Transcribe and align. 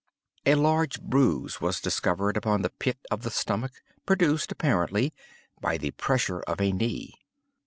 A 0.47 0.55
large 0.55 0.99
bruise 0.99 1.61
was 1.61 1.79
discovered 1.79 2.35
upon 2.35 2.63
the 2.63 2.71
pit 2.71 2.97
of 3.11 3.21
the 3.21 3.29
stomach, 3.29 3.73
produced, 4.03 4.51
apparently, 4.51 5.13
by 5.61 5.77
the 5.77 5.91
pressure 5.91 6.39
of 6.47 6.59
a 6.59 6.71
knee. 6.71 7.13